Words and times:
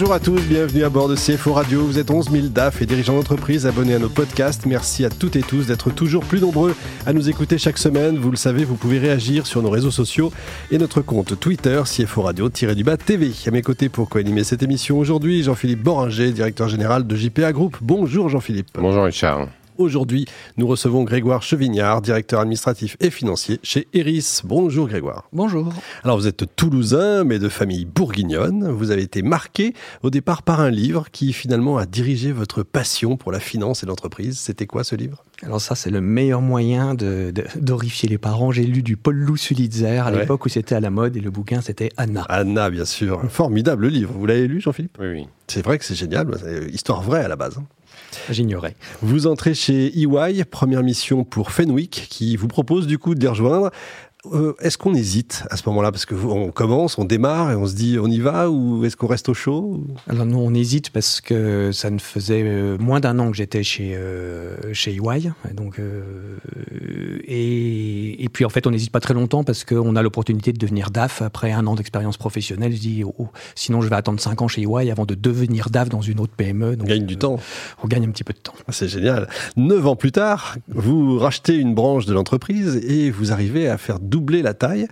Bonjour 0.00 0.14
à 0.14 0.18
tous, 0.18 0.40
bienvenue 0.48 0.82
à 0.82 0.88
bord 0.88 1.08
de 1.10 1.14
CFO 1.14 1.52
Radio. 1.52 1.84
Vous 1.84 1.98
êtes 1.98 2.10
11 2.10 2.30
000 2.30 2.46
DAF 2.46 2.80
et 2.80 2.86
dirigeants 2.86 3.16
d'entreprise 3.16 3.66
abonnés 3.66 3.92
à 3.92 3.98
nos 3.98 4.08
podcasts. 4.08 4.64
Merci 4.64 5.04
à 5.04 5.10
toutes 5.10 5.36
et 5.36 5.42
tous 5.42 5.66
d'être 5.66 5.90
toujours 5.90 6.24
plus 6.24 6.40
nombreux 6.40 6.74
à 7.04 7.12
nous 7.12 7.28
écouter 7.28 7.58
chaque 7.58 7.76
semaine. 7.76 8.16
Vous 8.16 8.30
le 8.30 8.38
savez, 8.38 8.64
vous 8.64 8.76
pouvez 8.76 8.98
réagir 8.98 9.46
sur 9.46 9.62
nos 9.62 9.68
réseaux 9.68 9.90
sociaux 9.90 10.32
et 10.70 10.78
notre 10.78 11.02
compte 11.02 11.38
Twitter 11.38 11.82
CFO 11.84 12.22
Radio-du-bas 12.22 12.96
TV. 12.96 13.30
À 13.46 13.50
mes 13.50 13.60
côtés 13.60 13.90
pour 13.90 14.08
co-animer 14.08 14.42
cette 14.42 14.62
émission 14.62 14.98
aujourd'hui, 14.98 15.42
Jean-Philippe 15.42 15.82
Boringer, 15.82 16.32
directeur 16.32 16.70
général 16.70 17.06
de 17.06 17.14
JPA 17.14 17.52
Group. 17.52 17.76
Bonjour 17.82 18.30
Jean-Philippe. 18.30 18.78
Bonjour 18.80 19.04
Richard. 19.04 19.48
Aujourd'hui, 19.80 20.26
nous 20.58 20.66
recevons 20.66 21.04
Grégoire 21.04 21.42
Chevignard, 21.42 22.02
directeur 22.02 22.40
administratif 22.40 22.98
et 23.00 23.08
financier 23.08 23.60
chez 23.62 23.88
Eris. 23.94 24.42
Bonjour 24.44 24.86
Grégoire. 24.86 25.26
Bonjour. 25.32 25.72
Alors 26.04 26.18
vous 26.18 26.26
êtes 26.26 26.54
toulousain, 26.54 27.24
mais 27.24 27.38
de 27.38 27.48
famille 27.48 27.86
bourguignonne. 27.86 28.70
Vous 28.70 28.90
avez 28.90 29.00
été 29.00 29.22
marqué 29.22 29.72
au 30.02 30.10
départ 30.10 30.42
par 30.42 30.60
un 30.60 30.68
livre 30.68 31.06
qui 31.10 31.32
finalement 31.32 31.78
a 31.78 31.86
dirigé 31.86 32.30
votre 32.30 32.62
passion 32.62 33.16
pour 33.16 33.32
la 33.32 33.40
finance 33.40 33.82
et 33.82 33.86
l'entreprise. 33.86 34.38
C'était 34.38 34.66
quoi 34.66 34.84
ce 34.84 34.96
livre? 34.96 35.24
Alors 35.42 35.62
ça, 35.62 35.74
c'est 35.74 35.88
le 35.88 36.02
meilleur 36.02 36.42
moyen 36.42 36.94
d'horrifier 36.94 38.06
de, 38.06 38.12
les 38.12 38.18
parents. 38.18 38.52
J'ai 38.52 38.64
lu 38.64 38.82
du 38.82 38.98
Paul 38.98 39.16
Lou 39.16 39.38
Sulitzer 39.38 40.00
à 40.00 40.10
l'époque 40.10 40.44
où 40.44 40.50
c'était 40.50 40.74
à 40.74 40.80
la 40.80 40.90
mode 40.90 41.16
et 41.16 41.20
le 41.20 41.30
bouquin, 41.30 41.62
c'était 41.62 41.88
Anna. 41.96 42.26
Anna, 42.28 42.68
bien 42.68 42.84
sûr. 42.84 43.22
Formidable 43.30 43.88
livre. 43.88 44.12
Vous 44.14 44.26
l'avez 44.26 44.46
lu, 44.46 44.60
Jean-Philippe? 44.60 44.98
Oui, 45.00 45.06
oui. 45.10 45.28
C'est 45.46 45.64
vrai 45.64 45.78
que 45.78 45.86
c'est 45.86 45.94
génial. 45.94 46.28
Histoire 46.70 47.00
vraie 47.00 47.24
à 47.24 47.28
la 47.28 47.36
base. 47.36 47.58
J'ignorais. 48.30 48.74
Vous 49.02 49.26
entrez 49.26 49.54
chez 49.54 49.86
EY, 49.98 50.44
première 50.44 50.82
mission 50.82 51.24
pour 51.24 51.50
Fenwick, 51.50 52.06
qui 52.10 52.36
vous 52.36 52.48
propose 52.48 52.86
du 52.86 52.98
coup 52.98 53.14
de 53.14 53.20
les 53.20 53.28
rejoindre. 53.28 53.70
Euh, 54.26 54.52
est-ce 54.60 54.76
qu'on 54.76 54.94
hésite 54.94 55.44
à 55.50 55.56
ce 55.56 55.68
moment-là 55.68 55.92
Parce 55.92 56.04
qu'on 56.04 56.50
commence, 56.50 56.98
on 56.98 57.04
démarre 57.04 57.52
et 57.52 57.54
on 57.54 57.66
se 57.66 57.74
dit 57.74 57.98
on 57.98 58.06
y 58.06 58.18
va 58.18 58.50
ou 58.50 58.84
est-ce 58.84 58.96
qu'on 58.96 59.06
reste 59.06 59.28
au 59.28 59.34
chaud 59.34 59.82
Alors 60.08 60.26
non, 60.26 60.40
on 60.40 60.54
hésite 60.54 60.90
parce 60.90 61.20
que 61.20 61.72
ça 61.72 61.90
ne 61.90 61.98
faisait 61.98 62.42
euh, 62.44 62.76
moins 62.78 63.00
d'un 63.00 63.18
an 63.18 63.30
que 63.30 63.36
j'étais 63.36 63.62
chez, 63.62 63.94
euh, 63.94 64.56
chez 64.74 64.96
EY. 64.96 65.30
Donc, 65.54 65.80
et, 67.26 68.24
et, 68.24 68.28
puis 68.28 68.44
en 68.44 68.48
fait, 68.48 68.66
on 68.66 68.70
n'hésite 68.70 68.90
pas 68.90 69.00
très 69.00 69.14
longtemps 69.14 69.44
parce 69.44 69.64
qu'on 69.64 69.96
a 69.96 70.02
l'opportunité 70.02 70.52
de 70.52 70.58
devenir 70.58 70.90
DAF 70.90 71.22
après 71.22 71.52
un 71.52 71.66
an 71.66 71.74
d'expérience 71.74 72.16
professionnelle. 72.16 72.72
Je 72.72 72.80
dis, 72.80 73.04
oh, 73.04 73.14
oh, 73.18 73.28
sinon 73.54 73.80
je 73.80 73.88
vais 73.88 73.96
attendre 73.96 74.20
5 74.20 74.42
ans 74.42 74.48
chez 74.48 74.62
EY 74.62 74.90
avant 74.90 75.06
de 75.06 75.14
devenir 75.14 75.70
DAF 75.70 75.88
dans 75.88 76.02
une 76.02 76.20
autre 76.20 76.32
PME. 76.36 76.76
Donc, 76.76 76.86
on 76.86 76.90
gagne 76.90 77.06
du 77.06 77.16
temps. 77.16 77.38
On 77.82 77.88
gagne 77.88 78.04
un 78.04 78.10
petit 78.10 78.24
peu 78.24 78.32
de 78.32 78.38
temps. 78.38 78.54
C'est 78.68 78.88
génial. 78.88 79.28
Neuf 79.56 79.86
ans 79.86 79.96
plus 79.96 80.12
tard, 80.12 80.56
vous 80.68 81.18
rachetez 81.18 81.54
une 81.54 81.74
branche 81.74 82.04
de 82.04 82.12
l'entreprise 82.12 82.76
et 82.86 83.10
vous 83.10 83.32
arrivez 83.32 83.68
à 83.68 83.78
faire 83.78 83.98
doubler 84.10 84.42
la 84.42 84.54
taille. 84.54 84.88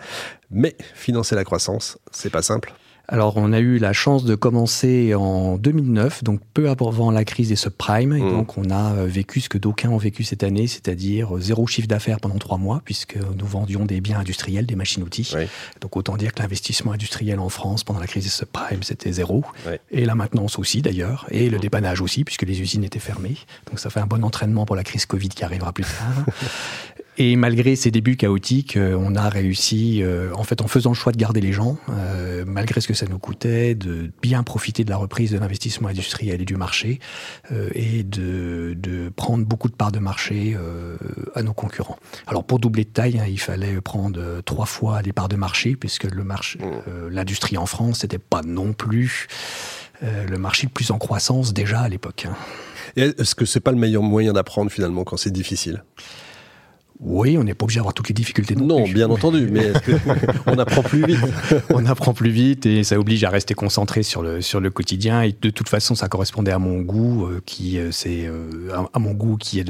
Mais 0.50 0.76
financer 0.94 1.34
la 1.34 1.44
croissance, 1.44 1.98
c'est 2.10 2.30
pas 2.30 2.42
simple. 2.42 2.72
Alors, 3.10 3.38
on 3.38 3.54
a 3.54 3.58
eu 3.58 3.78
la 3.78 3.94
chance 3.94 4.24
de 4.24 4.34
commencer 4.34 5.14
en 5.14 5.56
2009, 5.56 6.24
donc 6.24 6.40
peu 6.52 6.68
avant 6.68 7.10
la 7.10 7.24
crise 7.24 7.48
des 7.48 7.56
subprimes. 7.56 8.12
Et 8.12 8.20
mmh. 8.20 8.30
donc, 8.30 8.58
on 8.58 8.68
a 8.68 8.92
euh, 8.92 9.06
vécu 9.06 9.40
ce 9.40 9.48
que 9.48 9.56
d'aucuns 9.56 9.88
ont 9.88 9.96
vécu 9.96 10.24
cette 10.24 10.42
année, 10.42 10.66
c'est-à-dire 10.66 11.34
euh, 11.34 11.40
zéro 11.40 11.66
chiffre 11.66 11.88
d'affaires 11.88 12.20
pendant 12.20 12.36
trois 12.36 12.58
mois, 12.58 12.82
puisque 12.84 13.16
nous 13.16 13.46
vendions 13.46 13.86
des 13.86 14.02
biens 14.02 14.18
industriels, 14.18 14.66
des 14.66 14.76
machines-outils. 14.76 15.32
Donc, 15.80 15.96
autant 15.96 16.18
dire 16.18 16.34
que 16.34 16.42
l'investissement 16.42 16.92
industriel 16.92 17.40
en 17.40 17.48
France 17.48 17.82
pendant 17.82 17.98
la 17.98 18.06
crise 18.06 18.24
des 18.24 18.30
subprimes, 18.30 18.82
c'était 18.82 19.10
zéro. 19.10 19.42
Et 19.90 20.04
la 20.04 20.14
maintenance 20.14 20.58
aussi, 20.58 20.82
d'ailleurs. 20.82 21.24
Et 21.30 21.48
le 21.48 21.56
mmh. 21.56 21.60
dépannage 21.60 22.02
aussi, 22.02 22.24
puisque 22.24 22.42
les 22.42 22.60
usines 22.60 22.84
étaient 22.84 22.98
fermées. 22.98 23.38
Donc, 23.70 23.80
ça 23.80 23.88
fait 23.88 24.00
un 24.00 24.06
bon 24.06 24.22
entraînement 24.22 24.66
pour 24.66 24.76
la 24.76 24.84
crise 24.84 25.06
Covid 25.06 25.30
qui 25.30 25.44
arrivera 25.44 25.72
plus 25.72 25.84
tard. 25.84 26.26
Et 27.20 27.34
malgré 27.34 27.74
ces 27.74 27.90
débuts 27.90 28.16
chaotiques, 28.16 28.76
euh, 28.76 28.96
on 28.96 29.16
a 29.16 29.28
réussi, 29.28 30.04
euh, 30.04 30.30
en 30.34 30.44
fait, 30.44 30.62
en 30.62 30.68
faisant 30.68 30.90
le 30.90 30.94
choix 30.94 31.10
de 31.10 31.16
garder 31.16 31.40
les 31.40 31.52
gens, 31.52 31.76
euh, 31.90 32.44
malgré 32.46 32.80
ce 32.80 32.86
que 32.86 32.94
ça 32.94 33.06
nous 33.06 33.18
coûtait, 33.18 33.74
de 33.74 34.12
bien 34.22 34.44
profiter 34.44 34.84
de 34.84 34.90
la 34.90 34.96
reprise 34.96 35.32
de 35.32 35.38
l'investissement 35.38 35.88
industriel 35.88 36.40
et 36.40 36.44
du 36.44 36.54
marché, 36.54 37.00
et 37.74 38.04
de, 38.04 38.74
de, 38.78 39.08
prendre 39.08 39.44
beaucoup 39.44 39.68
de 39.68 39.74
parts 39.74 39.90
de 39.90 39.98
marché 39.98 40.56
à 41.34 41.42
nos 41.42 41.52
concurrents. 41.52 41.98
Alors 42.26 42.44
pour 42.44 42.60
doubler 42.60 42.84
de 42.84 42.90
taille, 42.90 43.18
hein, 43.18 43.26
il 43.28 43.40
fallait 43.40 43.80
prendre 43.80 44.40
trois 44.44 44.66
fois 44.66 45.02
les 45.02 45.12
parts 45.12 45.28
de 45.28 45.36
marché, 45.36 45.74
puisque 45.74 46.04
le 46.04 46.22
marché, 46.22 46.58
mmh. 46.58 47.08
l'industrie 47.08 47.56
en 47.56 47.66
France, 47.66 48.02
n'était 48.02 48.18
pas 48.18 48.42
non 48.42 48.72
plus 48.72 49.26
le 50.02 50.36
marché 50.36 50.66
le 50.66 50.72
plus 50.72 50.90
en 50.90 50.98
croissance 50.98 51.52
déjà 51.52 51.80
à 51.80 51.88
l'époque. 51.88 52.26
Hein. 52.28 52.36
Est-ce 52.96 53.34
que 53.34 53.44
c'est 53.44 53.60
pas 53.60 53.72
le 53.72 53.78
meilleur 53.78 54.02
moyen 54.02 54.32
d'apprendre 54.32 54.70
finalement 54.70 55.04
quand 55.04 55.16
c'est 55.16 55.32
difficile? 55.32 55.82
Oui, 57.00 57.38
on 57.38 57.44
n'est 57.44 57.54
pas 57.54 57.64
obligé 57.64 57.78
d'avoir 57.78 57.94
toutes 57.94 58.08
les 58.08 58.14
difficultés. 58.14 58.56
Non, 58.56 58.82
bien 58.82 59.08
entendu, 59.08 59.48
mais 59.50 59.72
on 60.46 60.58
apprend 60.58 60.82
plus 60.82 61.06
vite. 61.06 61.18
on 61.70 61.86
apprend 61.86 62.12
plus 62.12 62.30
vite 62.30 62.66
et 62.66 62.82
ça 62.82 62.98
oblige 62.98 63.22
à 63.22 63.30
rester 63.30 63.54
concentré 63.54 64.02
sur 64.02 64.22
le, 64.22 64.40
sur 64.40 64.58
le 64.58 64.70
quotidien. 64.70 65.22
Et 65.22 65.34
de 65.40 65.50
toute 65.50 65.68
façon, 65.68 65.94
ça 65.94 66.08
correspondait 66.08 66.50
à 66.50 66.58
mon 66.58 66.80
goût, 66.80 67.26
euh, 67.26 67.40
qui 67.46 67.78
euh, 67.78 67.92
c'est 67.92 68.26
euh, 68.26 68.72
à, 68.92 68.98
mon 68.98 69.12
goût 69.12 69.36
qui 69.36 69.60
est 69.60 69.64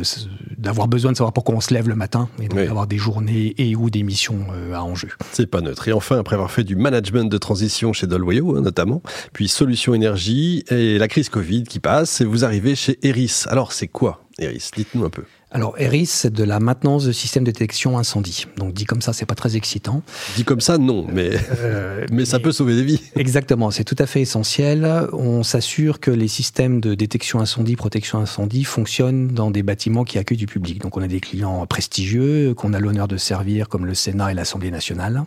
d'avoir 0.56 0.88
besoin 0.88 1.12
de 1.12 1.16
savoir 1.18 1.34
pourquoi 1.34 1.54
on 1.54 1.60
se 1.60 1.74
lève 1.74 1.88
le 1.88 1.94
matin 1.94 2.30
et 2.40 2.48
d'avoir 2.48 2.86
des 2.86 2.98
journées 2.98 3.54
et 3.58 3.76
ou 3.76 3.90
des 3.90 4.02
missions 4.02 4.46
à 4.72 4.82
enjeu. 4.82 5.08
C'est 5.32 5.46
pas 5.46 5.60
neutre. 5.60 5.86
Et 5.88 5.92
enfin, 5.92 6.18
après 6.18 6.34
avoir 6.34 6.50
fait 6.50 6.64
du 6.64 6.76
management 6.76 7.30
de 7.30 7.38
transition 7.38 7.92
chez 7.92 8.06
Dolwayo 8.06 8.56
hein, 8.56 8.62
notamment, 8.62 9.02
puis 9.34 9.48
Solution 9.48 9.92
Énergie 9.92 10.64
et 10.70 10.98
la 10.98 11.08
crise 11.08 11.28
Covid 11.28 11.64
qui 11.64 11.78
passe, 11.78 12.22
et 12.22 12.24
vous 12.24 12.44
arrivez 12.44 12.74
chez 12.74 12.98
Eris. 13.02 13.44
Alors, 13.48 13.72
c'est 13.72 13.88
quoi 13.88 14.24
Eris? 14.38 14.70
Dites-nous 14.74 15.04
un 15.04 15.10
peu. 15.10 15.24
Alors, 15.50 15.76
ERIS, 15.78 16.08
c'est 16.08 16.32
de 16.32 16.44
la 16.44 16.60
maintenance 16.60 17.06
de 17.06 17.12
système 17.12 17.42
de 17.42 17.50
détection 17.50 17.96
incendie. 17.96 18.44
Donc, 18.58 18.74
dit 18.74 18.84
comme 18.84 19.00
ça, 19.00 19.14
c'est 19.14 19.24
pas 19.24 19.34
très 19.34 19.56
excitant. 19.56 20.02
Dit 20.36 20.44
comme 20.44 20.60
ça, 20.60 20.76
non, 20.76 21.06
mais, 21.10 21.30
euh, 21.60 22.04
mais 22.12 22.26
ça 22.26 22.38
peut 22.38 22.52
sauver 22.52 22.76
des 22.76 22.84
vies. 22.84 23.00
Exactement, 23.16 23.70
c'est 23.70 23.84
tout 23.84 23.96
à 23.98 24.04
fait 24.04 24.20
essentiel. 24.20 24.86
On 25.14 25.42
s'assure 25.42 26.00
que 26.00 26.10
les 26.10 26.28
systèmes 26.28 26.80
de 26.80 26.94
détection 26.94 27.40
incendie, 27.40 27.76
protection 27.76 28.18
incendie 28.18 28.64
fonctionnent 28.64 29.28
dans 29.28 29.50
des 29.50 29.62
bâtiments 29.62 30.04
qui 30.04 30.18
accueillent 30.18 30.36
du 30.36 30.46
public. 30.46 30.82
Donc, 30.82 30.98
on 30.98 31.02
a 31.02 31.08
des 31.08 31.20
clients 31.20 31.64
prestigieux 31.64 32.52
qu'on 32.52 32.74
a 32.74 32.78
l'honneur 32.78 33.08
de 33.08 33.16
servir, 33.16 33.70
comme 33.70 33.86
le 33.86 33.94
Sénat 33.94 34.32
et 34.32 34.34
l'Assemblée 34.34 34.70
nationale. 34.70 35.24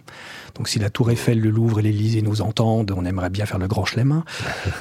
Donc, 0.56 0.70
si 0.70 0.78
la 0.78 0.92
Tour 0.92 1.09
Eiffel, 1.09 1.40
le 1.40 1.50
Louvre 1.50 1.80
et 1.80 1.82
l'Élysée 1.82 2.22
nous 2.22 2.42
entendent, 2.42 2.94
on 2.96 3.06
aimerait 3.06 3.32
bien 3.32 3.48
faire 3.48 3.58
le 3.58 3.68
grand 3.68 3.86
chelem. 3.86 4.22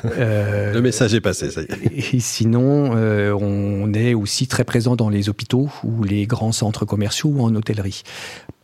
Euh, 0.05 0.75
le 0.75 0.83
message 0.83 1.15
est 1.15 1.23
passé, 1.23 1.51
ça 1.51 1.63
y 1.63 1.65
est. 1.65 2.15
Et 2.15 2.21
sinon, 2.21 2.93
euh, 2.95 3.33
on 3.33 3.95
est 3.95 4.13
aussi 4.13 4.47
très 4.47 4.65
présent 4.65 4.97
dans 4.97 5.09
les 5.09 5.30
hôpitaux 5.31 5.69
ou 5.85 6.03
les 6.05 6.27
grands 6.27 6.53
centres 6.53 6.85
commerciaux 6.85 7.31
ou 7.31 7.43
en 7.43 7.55
hôtellerie 7.55 8.03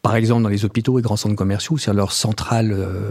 par 0.06 0.14
exemple, 0.14 0.44
dans 0.44 0.48
les 0.48 0.64
hôpitaux 0.64 1.00
et 1.00 1.02
grands 1.02 1.16
centres 1.16 1.34
commerciaux, 1.34 1.78
si 1.78 1.90
leur 1.90 2.12
centrale 2.12 2.70
euh, 2.70 3.10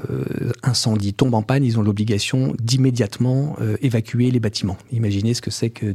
incendie 0.63 1.13
tombe 1.13 1.33
en 1.33 1.41
panne, 1.41 1.65
ils 1.65 1.77
ont 1.77 1.81
l'obligation 1.81 2.55
d'immédiatement 2.61 3.57
euh, 3.59 3.75
évacuer 3.81 4.31
les 4.31 4.39
bâtiments. 4.39 4.77
Imaginez 4.93 5.33
ce 5.33 5.41
que 5.41 5.51
c'est 5.51 5.71
que 5.71 5.93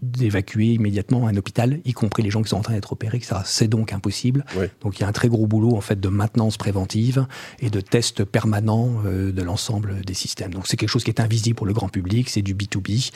d'évacuer 0.00 0.66
immédiatement 0.66 1.26
un 1.26 1.36
hôpital, 1.36 1.80
y 1.84 1.92
compris 1.94 2.22
les 2.22 2.30
gens 2.30 2.42
qui 2.42 2.50
sont 2.50 2.58
en 2.58 2.62
train 2.62 2.74
d'être 2.74 2.92
opérés, 2.92 3.16
etc. 3.16 3.40
C'est 3.44 3.66
donc 3.66 3.92
impossible. 3.92 4.44
Donc 4.82 5.00
il 5.00 5.02
y 5.02 5.04
a 5.04 5.08
un 5.08 5.12
très 5.12 5.26
gros 5.26 5.48
boulot 5.48 5.74
en 5.74 5.80
fait 5.80 5.98
de 5.98 6.08
maintenance 6.08 6.58
préventive 6.58 7.26
et 7.58 7.68
de 7.68 7.80
tests 7.80 8.22
permanents 8.22 9.02
euh, 9.04 9.32
de 9.32 9.42
l'ensemble 9.42 10.00
des 10.02 10.14
systèmes. 10.14 10.54
Donc 10.54 10.68
c'est 10.68 10.76
quelque 10.76 10.90
chose 10.90 11.02
qui 11.02 11.10
est 11.10 11.20
invisible 11.20 11.56
pour 11.56 11.66
le 11.66 11.72
grand 11.72 11.88
public, 11.88 12.28
c'est 12.28 12.40
du 12.40 12.54
B2B, 12.54 13.10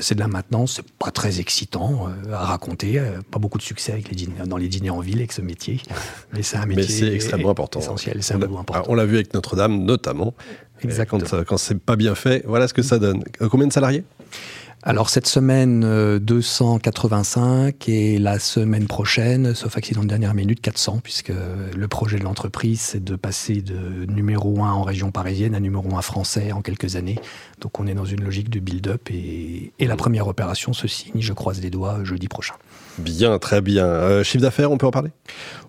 c'est 0.00 0.14
de 0.14 0.20
la 0.20 0.28
maintenance, 0.28 0.76
c'est 0.76 0.92
pas 0.98 1.10
très 1.10 1.40
excitant 1.40 2.08
à 2.32 2.46
raconter, 2.46 3.02
pas 3.30 3.38
beaucoup 3.38 3.58
de 3.58 3.62
succès 3.62 3.92
avec 3.92 4.08
les 4.08 4.26
dans 4.46 4.56
les 4.56 4.68
dîners 4.68 4.88
en 4.88 5.00
ville 5.00 5.18
avec 5.18 5.32
ce 5.32 5.42
métier. 5.42 5.73
Mais 6.32 6.42
c'est 6.42 6.56
un 6.56 6.66
métier 6.66 7.12
extrêmement 7.14 7.50
important. 7.50 7.80
essentiel, 7.80 8.22
c'est 8.22 8.34
un 8.34 8.42
important. 8.42 8.84
On 8.88 8.94
l'a 8.94 9.06
vu 9.06 9.16
avec 9.16 9.34
Notre-Dame 9.34 9.84
notamment. 9.84 10.34
Exactement. 10.82 11.22
Quand, 11.28 11.44
quand 11.44 11.56
c'est 11.56 11.78
pas 11.78 11.96
bien 11.96 12.14
fait, 12.14 12.42
voilà 12.46 12.68
ce 12.68 12.74
que 12.74 12.82
ça 12.82 12.98
donne. 12.98 13.22
Euh, 13.40 13.48
combien 13.48 13.66
de 13.66 13.72
salariés? 13.72 14.04
Alors 14.86 15.08
cette 15.08 15.26
semaine, 15.26 16.18
285 16.18 17.88
euh, 17.88 17.90
et 17.90 18.18
la 18.18 18.38
semaine 18.38 18.86
prochaine, 18.86 19.54
sauf 19.54 19.78
accident 19.78 20.02
de 20.02 20.08
dernière 20.08 20.34
minute, 20.34 20.60
400, 20.60 21.00
puisque 21.02 21.32
le 21.74 21.88
projet 21.88 22.18
de 22.18 22.24
l'entreprise, 22.24 22.82
c'est 22.82 23.02
de 23.02 23.16
passer 23.16 23.62
de 23.62 24.04
numéro 24.12 24.62
1 24.62 24.70
en 24.70 24.82
région 24.82 25.10
parisienne 25.10 25.54
à 25.54 25.60
numéro 25.60 25.96
1 25.96 26.02
français 26.02 26.52
en 26.52 26.60
quelques 26.60 26.96
années. 26.96 27.18
Donc 27.62 27.80
on 27.80 27.86
est 27.86 27.94
dans 27.94 28.04
une 28.04 28.22
logique 28.22 28.50
de 28.50 28.60
build-up 28.60 29.08
et, 29.10 29.72
la 29.80 29.96
première 29.96 30.28
opération 30.28 30.74
se 30.74 30.86
signe, 30.86 31.20
je 31.20 31.32
croise 31.32 31.62
les 31.62 31.70
doigts, 31.70 32.04
jeudi 32.04 32.28
prochain. 32.28 32.54
Bien, 32.98 33.38
très 33.38 33.62
bien. 33.62 33.86
Euh, 33.86 34.22
chiffre 34.22 34.42
d'affaires, 34.42 34.70
on 34.70 34.76
peut 34.76 34.86
en 34.86 34.90
parler? 34.90 35.10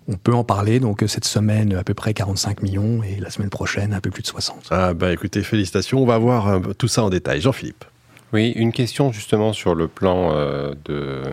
On 0.08 0.16
peut 0.18 0.34
en 0.34 0.44
parler. 0.44 0.80
Donc 0.80 1.04
cette 1.08 1.26
semaine, 1.26 1.74
à 1.74 1.84
peu 1.84 1.94
près 1.94 2.14
45 2.14 2.62
millions 2.62 3.02
et 3.04 3.20
la 3.20 3.30
semaine 3.30 3.50
prochaine, 3.50 3.94
un 3.94 4.00
peu 4.00 4.12
plus 4.12 4.22
de 4.22 4.28
60. 4.28 4.68
Ah 4.72 4.94
bah 4.94 5.12
écoutez, 5.12 5.42
félicitations. 5.44 6.02
On 6.02 6.06
va 6.06 6.18
voir 6.18 6.48
euh, 6.48 6.60
tout 6.78 6.88
ça 6.88 7.04
en 7.04 7.10
détail. 7.10 7.42
Jean-Philippe. 7.42 7.86
Oui, 8.34 8.52
une 8.56 8.72
question 8.72 9.12
justement 9.12 9.54
sur 9.54 9.76
le 9.76 9.88
plan 9.88 10.32
euh, 10.32 10.74
de, 10.86 11.24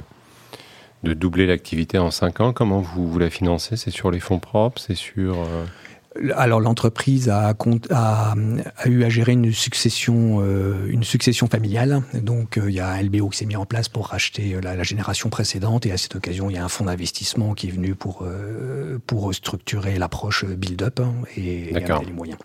de 1.02 1.14
doubler 1.14 1.46
l'activité 1.46 1.98
en 1.98 2.10
5 2.10 2.40
ans. 2.40 2.52
Comment 2.52 2.80
vous, 2.80 3.10
vous 3.10 3.18
la 3.18 3.30
financez? 3.30 3.76
C'est 3.76 3.90
sur 3.90 4.10
les 4.10 4.20
fonds 4.20 4.38
propres? 4.38 4.80
C'est 4.80 4.94
sur... 4.94 5.36
alors 6.34 6.60
l'entreprise 6.60 7.28
a, 7.28 7.54
a, 7.90 8.34
a, 8.76 8.88
eu 8.88 9.04
à 9.04 9.08
gérer 9.08 9.32
une 9.32 9.52
succession, 9.52 10.40
euh, 10.40 10.86
une 10.88 11.04
succession 11.04 11.46
familiale. 11.46 12.02
Donc 12.14 12.58
euh, 12.58 12.70
il 12.70 12.74
y 12.74 12.80
a 12.80 12.88
un 12.88 13.02
LBO 13.02 13.28
qui 13.30 13.38
s'est 13.38 13.46
mis 13.46 13.56
en 13.56 13.66
place 13.66 13.88
pour 13.88 14.08
racheter 14.08 14.60
la, 14.62 14.76
la, 14.76 14.82
génération 14.82 15.30
précédente 15.30 15.86
et 15.86 15.92
à 15.92 15.96
cette 15.96 16.16
occasion 16.16 16.50
il 16.50 16.56
y 16.56 16.58
a 16.58 16.64
un 16.64 16.68
fonds 16.68 16.84
d'investissement 16.84 17.54
qui 17.54 17.68
est 17.68 17.70
venu 17.70 17.94
pour, 17.94 18.22
euh, 18.22 18.98
pour 19.06 19.34
structurer 19.34 19.98
l'approche 19.98 20.44
build-up 20.44 21.00
hein, 21.00 21.14
et, 21.36 21.70
et 21.70 21.72
les 21.72 22.12
moyens. 22.12 22.38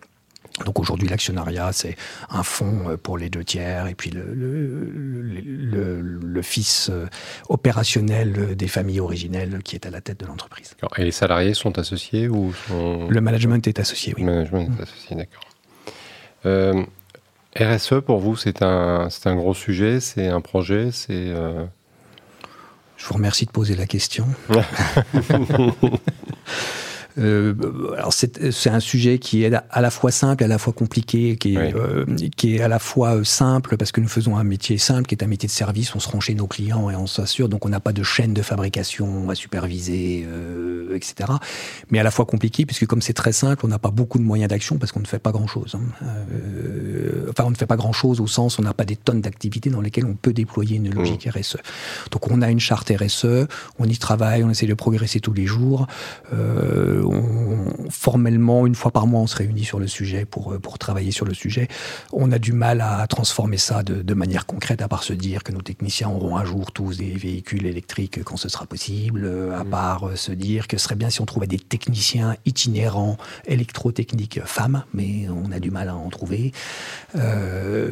Donc 0.65 0.79
aujourd'hui, 0.79 1.07
l'actionnariat, 1.07 1.71
c'est 1.71 1.95
un 2.29 2.43
fonds 2.43 2.89
euh, 2.89 2.97
pour 2.97 3.17
les 3.17 3.29
deux 3.29 3.43
tiers 3.43 3.87
et 3.87 3.95
puis 3.95 4.09
le, 4.09 4.33
le, 4.33 6.01
le, 6.01 6.41
fils 6.41 6.89
euh, 6.89 7.07
opérationnel 7.49 8.55
des 8.55 8.67
familles 8.67 8.99
originelles 8.99 9.61
qui 9.63 9.75
est 9.75 9.85
à 9.85 9.89
la 9.89 10.01
tête 10.01 10.19
de 10.19 10.25
l'entreprise. 10.25 10.75
Et 10.97 11.03
les 11.03 11.11
salariés 11.11 11.53
sont 11.53 11.77
associés 11.77 12.27
ou 12.27 12.53
Le 12.71 13.21
management 13.21 13.65
est 13.67 13.79
associé, 13.79 14.13
oui. 14.15 14.23
Le 14.23 14.31
management 14.31 14.69
est 14.79 14.83
associé, 14.83 15.15
d'accord. 15.15 15.43
Euh, 16.45 16.83
RSE, 17.59 18.01
pour 18.05 18.19
vous, 18.19 18.35
c'est 18.35 18.61
un, 18.61 19.09
un 19.25 19.35
gros 19.35 19.53
sujet, 19.53 19.99
c'est 19.99 20.27
un 20.27 20.41
projet, 20.41 20.91
c'est... 20.91 21.33
Je 22.97 23.05
vous 23.05 23.13
remercie 23.13 23.45
de 23.45 23.51
poser 23.51 23.75
la 23.75 23.85
question. 23.85 24.25
Euh, 27.17 27.53
alors 27.97 28.13
c'est 28.13 28.69
un 28.69 28.79
sujet 28.79 29.19
qui 29.19 29.43
est 29.43 29.53
à 29.53 29.81
la 29.81 29.89
fois 29.89 30.11
simple 30.11 30.43
à 30.43 30.47
la 30.47 30.57
fois 30.57 30.73
compliqué, 30.73 31.35
qui 31.37 31.55
est, 31.55 31.75
euh, 31.75 32.05
qui 32.35 32.55
est 32.55 32.61
à 32.61 32.67
la 32.67 32.79
fois 32.79 33.15
euh, 33.15 33.23
simple 33.23 33.77
parce 33.77 33.91
que 33.91 34.01
nous 34.01 34.07
faisons 34.07 34.37
un 34.37 34.43
métier 34.43 34.77
simple, 34.77 35.07
qui 35.07 35.15
est 35.15 35.23
un 35.23 35.27
métier 35.27 35.47
de 35.47 35.51
service. 35.51 35.95
On 35.95 35.99
se 35.99 36.09
rend 36.09 36.19
chez 36.19 36.35
nos 36.35 36.47
clients 36.47 36.89
et 36.89 36.95
on 36.95 37.07
s'assure, 37.07 37.49
donc 37.49 37.65
on 37.65 37.69
n'a 37.69 37.79
pas 37.79 37.93
de 37.93 38.03
chaîne 38.03 38.33
de 38.33 38.41
fabrication 38.41 39.29
à 39.29 39.35
superviser, 39.35 40.25
euh, 40.27 40.95
etc. 40.95 41.31
Mais 41.91 41.99
à 41.99 42.03
la 42.03 42.11
fois 42.11 42.25
compliqué 42.25 42.65
puisque 42.65 42.85
comme 42.85 43.01
c'est 43.01 43.13
très 43.13 43.31
simple, 43.31 43.65
on 43.65 43.69
n'a 43.69 43.79
pas 43.79 43.91
beaucoup 43.91 44.19
de 44.19 44.23
moyens 44.23 44.49
d'action 44.49 44.77
parce 44.77 44.91
qu'on 44.91 44.99
ne 44.99 45.07
fait 45.07 45.19
pas 45.19 45.31
grand-chose. 45.31 45.75
Hein. 45.75 46.05
Euh, 46.31 47.27
enfin, 47.29 47.45
on 47.45 47.51
ne 47.51 47.55
fait 47.55 47.65
pas 47.65 47.77
grand-chose 47.77 48.21
au 48.21 48.27
sens, 48.27 48.59
on 48.59 48.63
n'a 48.63 48.73
pas 48.73 48.85
des 48.85 48.95
tonnes 48.95 49.21
d'activités 49.21 49.69
dans 49.69 49.81
lesquelles 49.81 50.05
on 50.05 50.15
peut 50.15 50.33
déployer 50.33 50.77
une 50.77 50.93
logique 50.93 51.25
mmh. 51.25 51.39
RSE. 51.39 51.57
Donc 52.11 52.29
on 52.29 52.41
a 52.41 52.49
une 52.49 52.59
charte 52.59 52.91
RSE, 52.91 53.47
on 53.79 53.85
y 53.85 53.97
travaille, 53.97 54.43
on 54.43 54.49
essaie 54.49 54.67
de 54.67 54.73
progresser 54.73 55.19
tous 55.19 55.33
les 55.33 55.45
jours. 55.45 55.87
Euh, 56.33 57.01
formellement, 57.89 58.65
une 58.65 58.75
fois 58.75 58.91
par 58.91 59.07
mois, 59.07 59.21
on 59.21 59.27
se 59.27 59.35
réunit 59.35 59.63
sur 59.63 59.79
le 59.79 59.87
sujet 59.87 60.25
pour, 60.25 60.53
euh, 60.53 60.59
pour 60.59 60.77
travailler 60.77 61.11
sur 61.11 61.25
le 61.25 61.33
sujet. 61.33 61.67
On 62.11 62.31
a 62.31 62.39
du 62.39 62.53
mal 62.53 62.81
à 62.81 63.05
transformer 63.07 63.57
ça 63.57 63.83
de, 63.83 64.01
de 64.01 64.13
manière 64.13 64.45
concrète, 64.45 64.81
à 64.81 64.87
part 64.87 65.03
se 65.03 65.13
dire 65.13 65.43
que 65.43 65.51
nos 65.51 65.61
techniciens 65.61 66.09
auront 66.09 66.37
un 66.37 66.45
jour 66.45 66.71
tous 66.71 66.97
des 66.97 67.11
véhicules 67.11 67.65
électriques 67.65 68.23
quand 68.23 68.37
ce 68.37 68.49
sera 68.49 68.65
possible, 68.65 69.23
euh, 69.25 69.59
à 69.59 69.63
mmh. 69.63 69.69
part 69.69 70.07
euh, 70.07 70.15
se 70.15 70.31
dire 70.31 70.67
que 70.67 70.77
ce 70.77 70.83
serait 70.83 70.95
bien 70.95 71.09
si 71.09 71.21
on 71.21 71.25
trouvait 71.25 71.47
des 71.47 71.59
techniciens 71.59 72.35
itinérants 72.45 73.17
électrotechniques 73.45 74.41
femmes, 74.45 74.83
mais 74.93 75.27
on 75.29 75.51
a 75.51 75.59
du 75.59 75.71
mal 75.71 75.89
à 75.89 75.95
en 75.95 76.09
trouver. 76.09 76.51
Euh, 77.15 77.89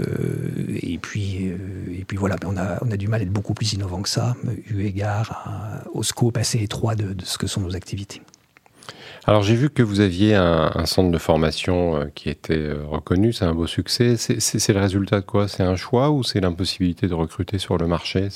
et 0.82 0.98
puis, 0.98 1.46
et 1.46 2.06
puis 2.06 2.18
voilà, 2.18 2.36
on 2.46 2.58
a, 2.58 2.78
on 2.82 2.92
a 2.92 2.98
du 2.98 3.08
mal 3.08 3.22
à 3.22 3.24
être 3.24 3.32
beaucoup 3.32 3.54
plus 3.54 3.74
innovant 3.74 4.02
que 4.02 4.10
ça, 4.10 4.36
eu 4.70 4.84
égard 4.84 5.84
au 5.94 6.04
scope 6.04 6.38
assez 6.38 6.60
étroit 6.62 6.96
de, 6.96 7.14
de 7.14 7.26
ce 7.26 7.38
que 7.38 7.48
sont 7.48 7.62
nos 7.62 7.76
activités. 7.76 8.22
Alors 9.28 9.42
j'ai 9.42 9.56
vu 9.56 9.70
que 9.70 9.82
vous 9.82 10.02
aviez 10.02 10.36
un, 10.36 10.86
centre 10.86 11.10
de 11.10 11.18
formation 11.18 11.96
euh, 11.96 12.06
qui 12.14 12.30
était 12.30 12.54
euh, 12.54 12.86
reconnu, 12.86 13.34
c'est 13.34 13.46
un 13.46 13.56
beau 13.56 13.66
succès. 13.66 14.18
C'est 14.18 14.74
le 14.74 14.80
résultat 14.80 15.22
de 15.22 15.26
quoi? 15.26 15.48
C'est 15.48 15.64
un 15.64 15.76
choix 15.76 16.12
ou 16.12 16.24
c'est 16.24 16.40
l'impossibilité 16.40 17.08
de 17.08 17.14
recruter 17.16 17.58
sur 17.58 17.78
le 17.78 17.88
marché? 17.88 18.30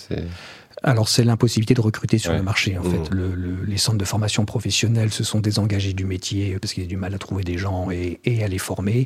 Alors 0.82 1.10
c'est 1.10 1.26
l'impossibilité 1.26 1.74
de 1.74 1.82
recruter 1.82 2.18
sur 2.18 2.32
le 2.32 2.42
marché 2.42 2.78
en 2.78 2.84
fait. 2.84 3.14
Mmh. 3.14 3.66
les 3.68 3.78
centres 3.78 3.98
de 3.98 4.06
formation 4.06 4.46
professionnelle 4.46 5.12
se 5.12 5.26
sont 5.26 5.42
désengagés 5.42 5.92
du 5.92 6.06
métier 6.06 6.58
parce 6.58 6.74
qu'il 6.74 6.84
y 6.84 6.86
a 6.86 6.90
du 6.90 6.96
mal 6.96 7.14
à 7.14 7.18
trouver 7.18 7.44
des 7.44 7.58
gens 7.58 7.90
et, 7.92 8.20
à 8.42 8.48
les 8.48 8.58
former. 8.58 9.06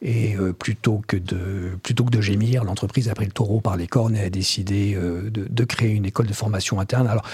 Et 0.00 0.34
euh, 0.36 0.54
plutôt 0.54 1.02
que 1.06 1.18
de 1.18 1.76
plutôt 1.82 2.04
que 2.04 2.10
de 2.10 2.22
gémir, 2.22 2.64
l'entreprise 2.64 3.10
a 3.10 3.14
pris 3.14 3.26
le 3.26 3.32
taureau 3.32 3.60
par 3.60 3.76
les 3.76 3.86
cornes 3.86 4.16
et 4.16 4.22
a 4.22 4.30
décidé 4.30 4.94
de, 4.94 5.30
de, 5.30 5.64
créer 5.64 5.90
une 5.90 6.06
école 6.06 6.26
de 6.26 6.32
formation 6.32 6.80
interne. 6.80 7.06
Alors 7.06 7.24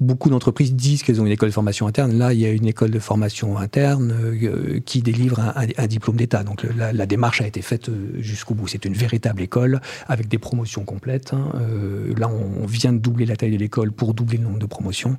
beaucoup 0.00 0.30
d'entreprises 0.30 0.74
disent 0.74 1.02
qu'elles 1.02 1.20
ont 1.20 1.26
une 1.26 1.32
école 1.32 1.50
de 1.50 1.54
formation 1.54 1.86
interne. 1.86 2.12
Là, 2.14 2.32
il 2.32 2.40
y 2.40 2.46
a 2.46 2.50
une 2.50 2.66
école 2.66 2.90
de 2.90 2.98
formation 2.98 3.58
interne 3.58 4.12
euh, 4.12 4.80
qui 4.80 5.02
délivre 5.02 5.40
un, 5.40 5.86
diplôme 5.86 6.16
d'État. 6.16 6.42
Donc 6.42 6.66
la, 6.76 7.06
démarche 7.06 7.42
a 7.42 7.46
été 7.46 7.60
faite 7.60 7.88
euh, 7.88 8.12
jusqu'au 8.18 8.54
bout. 8.54 8.66
C'est 8.66 8.84
une 8.84 8.94
véritable 8.94 9.42
école 9.42 9.80
avec 10.08 10.28
des 10.28 10.38
promotions 10.38 10.84
complètes. 10.84 11.34
Hein. 11.34 11.52
Euh, 11.56 12.14
là, 12.16 12.28
on 12.28 12.66
vient 12.66 12.92
de 12.92 12.98
doubler 12.98 13.26
la 13.26 13.36
taille 13.36 13.52
de 13.52 13.58
l'école 13.58 13.92
pour 13.92 14.14
doubler 14.14 14.38
le 14.38 14.44
nombre 14.44 14.58
de 14.58 14.66
promotions, 14.66 15.16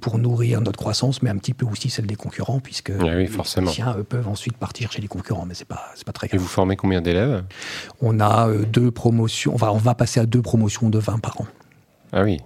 pour 0.00 0.18
nourrir 0.18 0.60
notre 0.60 0.78
croissance, 0.78 1.22
mais 1.22 1.30
un 1.30 1.36
petit 1.36 1.54
peu 1.54 1.66
aussi 1.66 1.90
celle 1.90 2.06
des 2.06 2.14
concurrents, 2.14 2.60
puisque 2.60 2.90
ah 2.90 3.14
les 3.14 3.28
techniciens 3.28 3.96
peuvent 4.08 4.28
ensuite 4.28 4.56
partir 4.56 4.92
chez 4.92 5.00
les 5.00 5.08
concurrents, 5.08 5.46
mais 5.46 5.54
c'est 5.54 5.66
pas 5.66 5.92
pas 6.04 6.12
très 6.12 6.28
grave. 6.28 6.38
Et 6.38 6.42
vous 6.42 6.48
formez 6.48 6.76
combien 6.76 7.00
d'élèves? 7.00 7.44
On 8.00 8.20
a 8.20 8.52
deux 8.52 8.90
promotions. 8.90 9.54
Enfin, 9.54 9.70
on 9.70 9.78
va 9.78 9.94
passer 9.94 10.20
à 10.20 10.26
deux 10.26 10.42
promotions 10.42 10.90
de 10.90 10.98
20 10.98 11.18
par 11.18 11.40
an. 11.40 11.46
Ah 12.12 12.22
oui. 12.22 12.38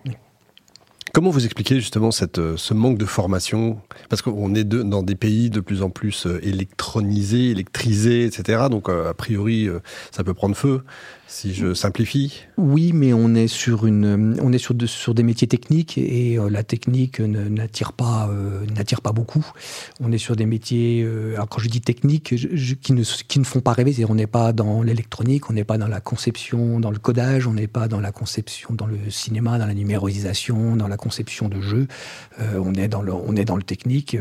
Comment 1.18 1.30
vous 1.30 1.44
expliquez 1.44 1.80
justement 1.80 2.10
euh, 2.38 2.56
ce 2.56 2.74
manque 2.74 2.96
de 2.96 3.04
formation? 3.04 3.80
Parce 4.08 4.22
qu'on 4.22 4.54
est 4.54 4.62
dans 4.62 5.02
des 5.02 5.16
pays 5.16 5.50
de 5.50 5.58
plus 5.58 5.82
en 5.82 5.90
plus 5.90 6.28
euh, 6.28 6.38
électronisés, 6.46 7.50
électrisés, 7.50 8.24
etc. 8.24 8.66
Donc 8.70 8.88
euh, 8.88 9.10
a 9.10 9.14
priori, 9.14 9.68
ça 10.12 10.22
peut 10.22 10.32
prendre 10.32 10.54
feu 10.54 10.84
si 11.28 11.52
je 11.52 11.74
simplifie. 11.74 12.46
Oui, 12.56 12.92
mais 12.94 13.12
on 13.12 13.34
est 13.34 13.48
sur 13.48 13.86
une, 13.86 14.38
on 14.42 14.50
est 14.52 14.58
sur, 14.58 14.74
sur 14.86 15.14
des 15.14 15.22
métiers 15.22 15.46
techniques 15.46 15.98
et 15.98 16.38
euh, 16.38 16.48
la 16.48 16.62
technique 16.62 17.20
n'attire 17.20 17.92
pas, 17.92 18.30
euh, 18.32 18.64
n'attire 18.74 19.02
pas 19.02 19.12
beaucoup. 19.12 19.46
On 20.00 20.10
est 20.10 20.18
sur 20.18 20.36
des 20.36 20.46
métiers, 20.46 21.02
euh, 21.04 21.34
alors 21.34 21.48
quand 21.48 21.60
je 21.60 21.68
dis 21.68 21.82
techniques, 21.82 22.34
qui 22.80 22.92
ne, 22.94 23.02
qui 23.02 23.38
ne 23.38 23.44
font 23.44 23.60
pas 23.60 23.72
rêver. 23.72 23.94
on 24.08 24.14
n'est 24.14 24.26
pas 24.26 24.52
dans 24.52 24.82
l'électronique, 24.82 25.50
on 25.50 25.52
n'est 25.52 25.64
pas 25.64 25.76
dans 25.76 25.86
la 25.86 26.00
conception, 26.00 26.80
dans 26.80 26.90
le 26.90 26.98
codage, 26.98 27.46
on 27.46 27.52
n'est 27.52 27.66
pas 27.66 27.88
dans 27.88 28.00
la 28.00 28.10
conception, 28.10 28.70
dans 28.72 28.86
le 28.86 28.96
cinéma, 29.10 29.58
dans 29.58 29.66
la 29.66 29.74
numérisation, 29.74 30.76
dans 30.76 30.88
la 30.88 30.96
conception 30.96 31.50
de 31.50 31.60
jeux. 31.60 31.88
on 32.38 32.72
est 32.74 32.88
dans 32.88 33.02
le, 33.02 33.12
on 33.12 33.36
est 33.36 33.44
dans 33.44 33.56
le 33.56 33.62
technique 33.62 34.16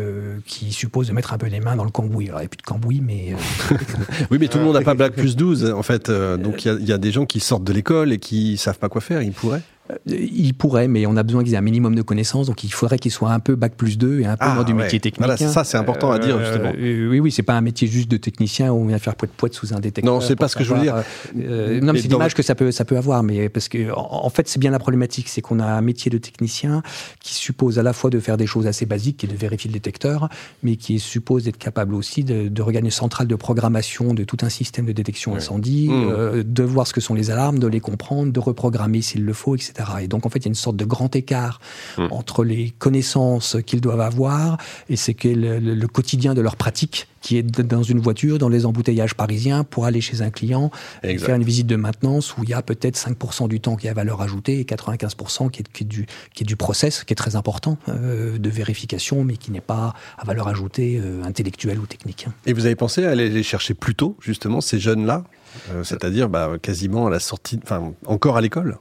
qui 0.46 0.74
suppose 0.74 1.08
de 1.08 1.14
mettre 1.14 1.34
un 1.34 1.38
peu 1.38 1.48
les 1.48 1.62
mains 1.62 1.78
dans 1.78 1.86
le 1.86 1.90
cambouis. 1.90 2.28
Alors 2.28 2.42
il 2.42 2.44
n'y 2.44 2.48
a 2.48 2.50
plus 2.50 2.58
de 2.58 2.64
cambouis, 2.64 3.02
mais 3.02 3.34
oui, 4.32 4.38
mais 4.40 4.50
tout 4.50 4.58
le 4.58 4.66
monde 4.66 4.76
n'a 4.76 4.82
pas 4.82 4.94
bac 4.94 5.14
plus 5.14 5.38
12 5.38 5.72
en 5.72 5.84
fait. 5.84 6.12
donc 6.12 6.66
il 6.66 6.86
y 6.86 6.92
a 6.92 6.97
des 6.98 7.12
gens 7.12 7.26
qui 7.26 7.40
sortent 7.40 7.64
de 7.64 7.74
l'école 7.74 8.12
et 8.12 8.20
qui 8.20 8.58
savent 8.58 8.80
pas 8.80 8.90
quoi 8.90 9.02
faire, 9.02 9.22
ils 9.22 9.32
pourraient 9.32 9.62
il 10.06 10.54
pourrait, 10.54 10.88
mais 10.88 11.06
on 11.06 11.16
a 11.16 11.24
besoin 11.24 11.44
qu'ils 11.44 11.54
aient 11.54 11.58
un 11.58 11.62
minimum 11.62 11.96
de 11.96 12.02
connaissances, 12.02 12.48
donc 12.48 12.64
il 12.64 12.72
faudrait 12.72 13.00
qu'ils 13.00 13.12
soient 13.12 13.32
un 13.32 13.40
peu 13.40 13.56
bac 13.56 13.74
plus 13.76 13.98
2 13.98 14.22
et 14.22 14.26
un 14.26 14.38
peu 14.38 14.46
ah, 14.48 14.56
moins 14.56 14.64
du 14.64 14.74
métier 14.74 15.00
technique. 15.00 15.26
Voilà, 15.26 15.38
ça 15.38 15.64
c'est 15.64 15.78
important 15.78 16.12
à 16.12 16.20
dire 16.20 16.40
justement. 16.40 16.74
Euh, 16.78 17.10
oui, 17.10 17.20
oui, 17.20 17.32
c'est 17.32 17.44
pas 17.44 17.54
un 17.54 17.62
métier 17.62 17.88
juste 17.88 18.10
de 18.10 18.18
technicien 18.18 18.72
où 18.72 18.78
on 18.78 18.86
vient 18.86 19.00
faire 19.00 19.16
poète 19.16 19.32
poète 19.32 19.54
sous 19.54 19.74
un 19.74 19.80
détecteur. 19.80 20.14
Non, 20.14 20.22
c'est 20.22 20.36
pas 20.36 20.48
ce 20.48 20.56
que 20.56 20.64
je 20.64 20.74
veux 20.74 20.82
dire. 20.82 21.04
Euh, 21.38 21.80
non, 21.82 21.94
mais 21.94 22.02
c'est 22.02 22.08
l'image 22.08 22.34
que 22.34 22.44
ça 22.44 22.56
peut, 22.56 22.72
ça 22.72 22.86
peut 22.86 22.98
avoir, 22.98 23.24
mais 23.24 23.50
parce 23.50 23.70
que 23.70 23.92
en, 23.94 24.30
fait 24.30 24.48
c'est 24.48 24.60
bien 24.60 24.72
la 24.72 24.80
problématique, 24.80 25.30
c'est 25.30 25.42
qu'on 25.42 25.60
a 25.60 25.66
un 25.66 25.82
métier 25.82 26.12
de 26.12 26.18
technicien 26.18 26.84
qui 27.20 27.34
suppose 27.34 27.80
à 27.80 27.84
la 27.84 27.94
fois 27.94 28.10
de 28.10 28.20
faire 28.20 28.38
des 28.38 28.48
choses 28.48 28.68
assez 28.68 28.86
basiques, 28.86 29.24
et 29.24 29.28
de 29.28 29.36
vérifier 29.36 29.70
le 29.70 29.74
détecteur, 29.74 30.30
mais 30.64 30.76
qui 30.76 31.00
suppose 31.00 31.46
d'être 31.46 31.58
capable 31.58 31.96
aussi 31.96 32.24
de, 32.24 32.48
de, 32.50 32.62
regarder 32.62 32.88
une 32.88 32.92
centrale 32.92 33.28
de 33.28 33.36
programmation 33.36 34.14
de 34.14 34.24
tout 34.24 34.38
un 34.42 34.50
système 34.50 34.86
de 34.86 34.92
détection 34.92 35.36
incendie, 35.36 35.90
mmh. 35.90 36.44
de 36.44 36.64
voir 36.64 36.88
ce 36.88 36.94
que 36.94 37.02
sont 37.02 37.14
les 37.14 37.32
alarmes, 37.32 37.60
de 37.60 37.68
les 37.68 37.80
comprendre, 37.80 38.32
de 38.32 38.40
reprogrammer 38.40 39.02
s'il 39.02 39.24
le 39.24 39.34
faut, 39.34 39.56
etc. 39.56 39.77
Et 40.02 40.08
donc 40.08 40.26
en 40.26 40.30
fait 40.30 40.40
il 40.40 40.46
y 40.46 40.48
a 40.48 40.50
une 40.50 40.56
sorte 40.56 40.76
de 40.76 40.86
grand 40.86 41.16
écart 41.16 41.60
hmm. 41.98 42.08
entre 42.12 42.44
les 42.44 42.72
connaissances 42.72 43.58
qu'ils 43.66 43.82
doivent 43.82 44.02
avoir 44.02 44.58
et 44.90 44.96
c'est 44.96 45.14
que 45.14 45.28
le, 45.28 45.88
quotidien 45.88 46.34
de 46.34 46.42
leur 46.42 46.56
pratique 46.56 47.08
qui 47.22 47.38
est 47.38 47.44
dans 47.44 47.84
une 47.84 48.00
voiture, 48.00 48.38
dans 48.38 48.50
les 48.50 48.66
embouteillages 48.66 49.16
parisiens, 49.16 49.64
pour 49.64 49.86
aller 49.86 50.02
chez 50.02 50.22
un 50.22 50.30
client 50.30 50.72
et 51.04 51.18
faire 51.18 51.36
une 51.36 51.44
visite 51.44 51.68
de 51.68 51.76
maintenance 51.76 52.38
où 52.38 52.44
il 52.44 52.50
y 52.50 52.54
a 52.54 52.62
peut-être 52.62 52.98
5% 52.98 53.48
du 53.48 53.60
temps 53.60 53.76
qui 53.76 53.90
a 53.90 53.94
valeur 53.94 54.22
ajoutée 54.22 54.60
et 54.60 54.64
95% 54.64 55.50
qui 55.50 55.62
est, 55.62 55.68
qui 55.72 55.84
est, 55.84 55.88
du, 55.88 56.06
qui 56.34 56.44
est 56.44 56.46
du 56.46 56.56
process, 56.56 57.04
qui 57.04 57.14
est 57.14 57.16
très 57.16 57.36
important, 57.36 57.78
euh, 57.90 58.38
de 58.38 58.50
vérification, 58.50 59.24
mais 59.24 59.36
qui 59.36 59.52
n'est 59.52 59.62
pas 59.62 59.94
à 60.18 60.26
valeur 60.26 60.48
ajoutée 60.48 61.02
euh, 61.04 61.24
intellectuelle 61.24 61.80
ou 61.80 61.86
technique. 61.86 62.28
Et 62.46 62.54
vous 62.54 62.66
avez 62.66 62.76
pensé 62.76 63.06
à 63.06 63.12
aller 63.12 63.30
les 63.30 63.44
chercher 63.44 63.74
plus 63.74 63.96
tôt, 63.96 64.16
justement, 64.22 64.62
ces 64.62 64.80
jeunes-là? 64.80 65.24
Euh, 65.72 65.84
c'est-à-dire 65.84 66.30
bah, 66.30 66.54
quasiment 66.62 67.08
à 67.08 67.10
la 67.10 67.20
sortie, 67.20 67.60
enfin 67.64 67.94
encore 68.06 68.38
à 68.38 68.42
l'école. 68.42 68.78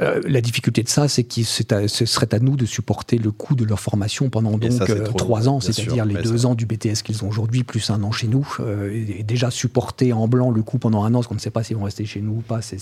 Euh, 0.00 0.20
la 0.26 0.40
difficulté 0.40 0.82
de 0.82 0.88
ça, 0.88 1.08
c'est 1.08 1.24
que 1.24 1.42
ce 1.42 2.06
serait 2.06 2.34
à 2.34 2.38
nous 2.38 2.56
de 2.56 2.66
supporter 2.66 3.18
le 3.18 3.30
coût 3.30 3.54
de 3.54 3.64
leur 3.64 3.80
formation 3.80 4.30
pendant 4.30 4.58
donc 4.58 4.80
euh, 4.88 5.06
trois 5.16 5.48
ans, 5.48 5.60
c'est-à-dire 5.60 6.04
les 6.04 6.22
deux 6.22 6.46
ans 6.46 6.54
du 6.54 6.66
BTS 6.66 7.02
qu'ils 7.04 7.24
ont 7.24 7.28
aujourd'hui, 7.28 7.64
plus 7.64 7.90
un 7.90 8.02
an 8.02 8.12
chez 8.12 8.28
nous. 8.28 8.46
et 8.92 9.22
déjà 9.22 9.50
supporter 9.50 10.12
en 10.12 10.28
blanc 10.28 10.50
le 10.50 10.62
coût 10.62 10.78
pendant 10.78 11.04
un 11.04 11.14
an, 11.14 11.18
parce 11.18 11.26
qu'on 11.26 11.34
ne 11.34 11.40
sait 11.40 11.50
pas 11.50 11.62
s'ils 11.62 11.76
vont 11.76 11.84
rester 11.84 12.04
chez 12.04 12.20
nous 12.20 12.38
ou 12.38 12.42
pas, 12.42 12.62
c'est 12.62 12.78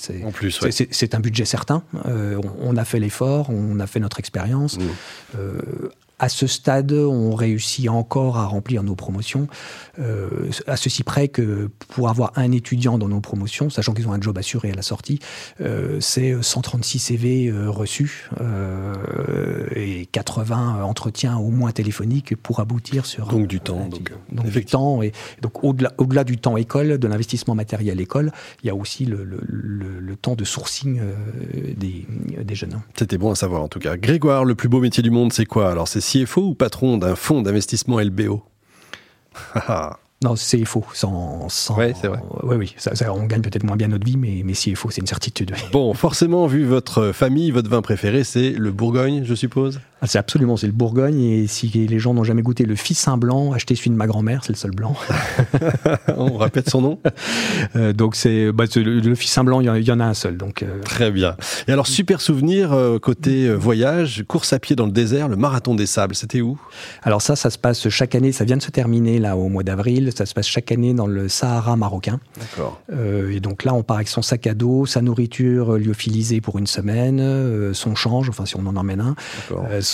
c'est 0.91 1.14
un 1.14 1.21
budget 1.21 1.45
certain. 1.45 1.83
On, 2.05 2.76
a 2.76 2.85
fait 2.85 2.99
l'effort, 2.99 3.50
on 3.50 3.79
a 3.81 3.87
fait 3.87 4.00
notre 4.00 4.19
expérience. 4.19 4.79
Mmh. 4.79 5.38
À 6.18 6.28
ce 6.28 6.47
stade, 6.47 6.92
on 6.92 7.35
réussit 7.35 7.88
encore 7.88 8.37
à 8.37 8.47
remplir 8.47 8.83
nos 8.83 8.94
promotions, 8.94 9.49
euh, 9.99 10.28
à 10.66 10.76
ceci 10.76 11.02
près 11.02 11.28
que 11.28 11.71
pour 11.88 12.09
avoir 12.09 12.33
un 12.37 12.52
étudiant 12.52 12.99
dans 12.99 13.09
nos 13.09 13.21
promotions, 13.21 13.68
sachant 13.68 13.94
qu'ils 13.94 14.06
ont 14.06 14.12
un 14.12 14.21
job 14.21 14.38
assuré 14.38 14.71
à 14.71 14.75
la 14.75 14.83
sortie, 14.83 15.18
euh, 15.61 15.99
c'est 16.00 16.35
136 16.40 16.99
CV 16.99 17.49
euh, 17.49 17.68
reçus 17.68 18.30
et 19.75 20.06
80 20.06 20.85
entretiens 20.85 21.37
au 21.37 21.50
moins 21.50 21.73
téléphoniques 21.73 22.37
pour 22.37 22.61
aboutir 22.61 23.06
sur 23.06 23.26
donc 23.26 23.47
du 23.47 23.61
temps, 23.61 23.88
donc, 23.88 24.12
donc 24.30 24.47
du 24.50 24.64
temps 24.64 25.02
et 25.02 25.12
donc 25.42 25.64
au-delà 25.64 25.92
au-delà 25.99 26.25
du 26.25 26.38
temps 26.38 26.56
école, 26.56 26.99
de 26.99 27.09
l'investissement 27.09 27.54
matériel 27.54 28.00
école, 28.00 28.30
il 28.62 28.68
y 28.68 28.71
a 28.71 28.75
aussi 28.75 29.04
le, 29.04 29.25
le, 29.25 29.40
le, 29.42 30.00
le 30.00 30.16
temps 30.16 30.35
de 30.35 30.44
sourcing 30.44 31.00
des, 31.76 32.06
des 32.42 32.54
jeunes. 32.54 32.80
C'était 32.97 33.18
bon 33.18 33.33
à 33.33 33.35
savoir 33.35 33.62
en 33.62 33.68
tout 33.68 33.78
cas. 33.78 33.97
Grégoire, 33.97 34.44
le 34.44 34.54
plus 34.54 34.68
beau 34.68 34.80
métier 34.80 35.02
du 35.02 35.11
monde, 35.11 35.33
c'est 35.33 35.47
quoi? 35.47 35.71
Alors 35.71 35.88
c'est 35.88 36.03
CFO 36.04 36.42
ou 36.42 36.54
patron 36.54 36.99
d'un 36.99 37.14
fonds 37.14 37.42
d'investissement 37.42 38.00
LBO 38.00 38.42
Non, 40.25 40.37
c'est 40.37 40.64
faux. 40.64 40.87
Sans, 40.94 41.50
sans... 41.50 41.76
Ouais, 41.76 41.92
c'est 42.00 42.08
vrai. 42.08 42.18
Oui, 42.44 42.56
oui. 42.56 42.75
Ça, 42.78 42.94
ça, 42.94 43.12
on 43.12 43.25
gagne 43.25 43.42
peut-être 43.42 43.62
moins 43.62 43.76
bien 43.76 43.88
notre 43.88 44.06
vie, 44.06 44.16
mais, 44.16 44.40
mais 44.42 44.54
faux, 44.54 44.90
c'est 44.90 45.02
une 45.02 45.06
certitude. 45.06 45.54
Bon, 45.70 45.92
forcément, 45.92 46.46
vu 46.46 46.64
votre 46.64 47.12
famille, 47.12 47.50
votre 47.50 47.68
vin 47.68 47.82
préféré, 47.82 48.25
c'est 48.25 48.50
le 48.50 48.73
Bourgogne, 48.73 49.25
je 49.25 49.34
suppose? 49.34 49.80
Ah, 50.04 50.06
C'est 50.06 50.18
absolument, 50.18 50.58
c'est 50.58 50.66
le 50.66 50.75
Bourgogne. 50.75 51.18
Et 51.18 51.46
si 51.46 51.68
les 51.68 51.99
gens 51.99 52.12
n'ont 52.12 52.25
jamais 52.25 52.42
goûté 52.42 52.66
le 52.66 52.76
Fissin 52.76 53.16
blanc, 53.16 53.52
achetez 53.52 53.75
celui 53.75 53.90
de 53.90 53.96
ma 53.96 54.06
grand-mère, 54.06 54.42
c'est 54.44 54.52
le 54.52 54.58
seul 54.58 54.73
blanc. 54.73 54.94
on 56.18 56.37
répète 56.37 56.68
son 56.68 56.82
nom 56.82 56.99
euh, 57.76 57.94
Donc, 57.94 58.14
c'est 58.14 58.52
bah, 58.52 58.64
le, 58.76 59.00
le 59.00 59.14
Fissin 59.14 59.44
blanc, 59.44 59.62
il 59.62 59.82
y, 59.82 59.84
y, 59.84 59.92
en 59.92 60.00
a 60.00 60.04
un 60.04 60.12
seul. 60.12 60.37
Donc, 60.37 60.62
euh... 60.62 60.82
Très 60.82 61.11
bien. 61.11 61.37
Et 61.68 61.73
alors, 61.73 61.87
super 61.87 62.20
souvenir 62.20 62.75
euh, 62.75 62.99
côté 62.99 63.50
voyage, 63.54 64.25
course 64.28 64.52
à 64.52 64.58
pied 64.58 64.76
dans 64.76 64.84
le 64.84 64.92
désert, 64.92 65.28
le 65.28 65.37
marathon 65.37 65.75
des 65.75 65.87
sables, 65.87 66.14
c'était 66.14 66.42
où? 66.42 66.61
Alors, 67.02 67.23
ça, 67.23 67.34
ça 67.34 67.49
se 67.49 67.56
passe 67.56 67.88
chaque 67.88 68.14
année. 68.14 68.32
Ça 68.32 68.44
vient 68.44 68.58
de 68.58 68.62
se 68.62 68.70
terminer 68.70 69.18
là 69.18 69.38
au 69.38 69.49
mois 69.49 69.62
d'avril. 69.62 70.12
Ça 70.14 70.26
se 70.26 70.34
passe 70.34 70.49
chaque 70.49 70.70
année 70.70 70.92
dans 70.92 71.06
le 71.06 71.30
Sahara 71.30 71.76
marocain. 71.76 72.20
D'accord. 72.38 72.82
Et 73.30 73.40
donc 73.40 73.64
là, 73.64 73.73
on 73.73 73.82
part 73.82 73.96
avec 73.96 74.08
son 74.08 74.20
sac 74.20 74.46
à 74.46 74.52
dos, 74.52 74.84
sa 74.84 75.00
nourriture 75.00 75.78
lyophilisée 75.78 76.42
pour 76.42 76.58
une 76.58 76.66
semaine, 76.66 77.73
son 77.73 77.94
change, 77.94 78.28
enfin 78.28 78.44
si 78.44 78.56
on 78.56 78.66
en 78.66 78.76
emmène 78.76 79.00
un, 79.00 79.14